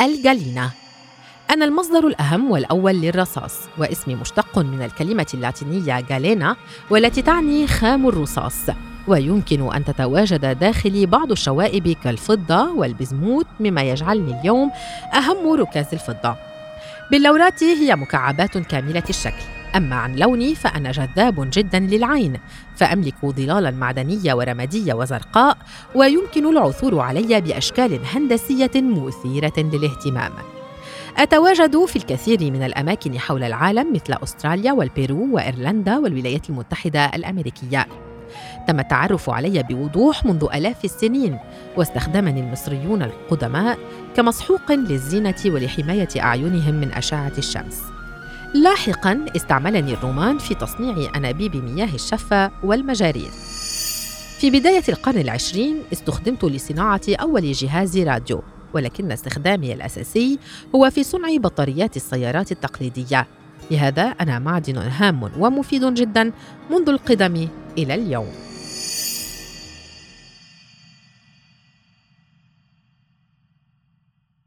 الجالينا 0.00 0.70
أنا 1.50 1.64
المصدر 1.64 2.06
الأهم 2.06 2.50
والأول 2.50 2.94
للرصاص 2.94 3.58
واسمي 3.78 4.14
مشتق 4.14 4.58
من 4.58 4.82
الكلمة 4.82 5.26
اللاتينية 5.34 6.00
جالينا 6.00 6.56
والتي 6.90 7.22
تعني 7.22 7.66
خام 7.66 8.08
الرصاص. 8.08 8.60
ويمكن 9.08 9.74
أن 9.74 9.84
تتواجد 9.84 10.58
داخلي 10.58 11.06
بعض 11.06 11.30
الشوائب 11.30 11.88
كالفضة 11.88 12.72
والبزموت 12.72 13.46
مما 13.60 13.82
يجعلني 13.82 14.40
اليوم 14.40 14.70
أهم 15.14 15.52
ركاز 15.52 15.86
الفضة. 15.92 16.36
باللورات 17.10 17.62
هي 17.62 17.96
مكعبات 17.96 18.58
كاملة 18.58 19.02
الشكل. 19.08 19.42
أما 19.76 19.96
عن 19.96 20.16
لوني 20.16 20.54
فأنا 20.54 20.90
جذاب 20.90 21.50
جدا 21.50 21.78
للعين. 21.78 22.40
فأملك 22.76 23.14
ظلالا 23.26 23.70
معدنية 23.70 24.34
ورمادية 24.34 24.94
وزرقاء 24.94 25.56
ويمكن 25.94 26.46
العثور 26.46 26.98
علي 26.98 27.40
بأشكال 27.40 28.00
هندسية 28.14 28.70
مثيرة 28.74 29.52
للاهتمام. 29.58 30.32
أتواجد 31.16 31.84
في 31.84 31.96
الكثير 31.96 32.50
من 32.50 32.62
الأماكن 32.62 33.18
حول 33.18 33.42
العالم 33.42 33.92
مثل 33.92 34.14
أستراليا 34.22 34.72
والبيرو 34.72 35.34
وإيرلندا 35.34 35.98
والولايات 35.98 36.50
المتحدة 36.50 37.04
الأمريكية. 37.04 37.86
تم 38.68 38.80
التعرف 38.80 39.30
علي 39.30 39.62
بوضوح 39.62 40.24
منذ 40.24 40.46
آلاف 40.54 40.84
السنين 40.84 41.38
واستخدمني 41.76 42.40
المصريون 42.40 43.02
القدماء 43.02 43.78
كمسحوق 44.16 44.72
للزينة 44.72 45.34
ولحماية 45.46 46.08
أعينهم 46.16 46.74
من 46.74 46.92
أشعة 46.92 47.32
الشمس. 47.38 47.80
لاحقا 48.54 49.26
استعملني 49.36 49.92
الرومان 49.92 50.38
في 50.38 50.54
تصنيع 50.54 51.16
أنابيب 51.16 51.56
مياه 51.56 51.94
الشفة 51.94 52.50
والمجارير. 52.64 53.30
في 54.40 54.50
بداية 54.50 54.82
القرن 54.88 55.18
العشرين 55.18 55.82
استخدمت 55.92 56.44
لصناعة 56.44 57.00
أول 57.08 57.52
جهاز 57.52 57.98
راديو 57.98 58.42
ولكن 58.74 59.12
استخدامي 59.12 59.72
الأساسي 59.72 60.38
هو 60.74 60.90
في 60.90 61.02
صنع 61.02 61.36
بطاريات 61.36 61.96
السيارات 61.96 62.52
التقليدية. 62.52 63.26
لهذا 63.70 64.02
أنا 64.02 64.38
معدن 64.38 64.78
هام 64.78 65.30
ومفيد 65.38 65.94
جدا 65.94 66.32
منذ 66.70 66.88
القدم 66.88 67.48
إلى 67.78 67.94
اليوم. 67.94 68.49